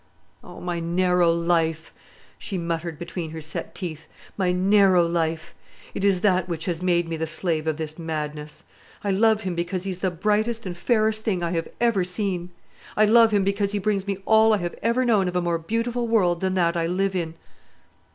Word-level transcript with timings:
"Oh, 0.43 0.59
my 0.59 0.79
narrow 0.79 1.31
life!" 1.31 1.93
she 2.39 2.57
muttered 2.57 2.97
between 2.97 3.29
her 3.29 3.39
set 3.43 3.75
teeth; 3.75 4.07
"my 4.35 4.51
narrow 4.51 5.05
life! 5.05 5.53
It 5.93 6.03
is 6.03 6.21
that 6.21 6.49
which 6.49 6.65
has 6.65 6.81
made 6.81 7.07
me 7.07 7.17
the 7.17 7.27
slave 7.27 7.67
of 7.67 7.77
this 7.77 7.99
madness. 7.99 8.63
I 9.03 9.11
love 9.11 9.41
him 9.41 9.53
because 9.53 9.83
he 9.83 9.91
is 9.91 9.99
the 9.99 10.09
brightest 10.09 10.65
and 10.65 10.75
fairest 10.75 11.21
thing 11.23 11.43
I 11.43 11.51
have 11.51 11.67
ever 11.79 12.03
seen. 12.03 12.49
I 12.97 13.05
love 13.05 13.29
him 13.29 13.43
because 13.43 13.73
he 13.73 13.77
brings 13.77 14.07
me 14.07 14.17
all 14.25 14.53
I 14.53 14.57
have 14.57 14.73
ever 14.81 15.05
known 15.05 15.27
of 15.27 15.35
a 15.35 15.39
more 15.41 15.59
beautiful 15.59 16.07
world 16.07 16.41
than 16.41 16.55
that 16.55 16.75
I 16.75 16.87
live 16.87 17.15
in. 17.15 17.35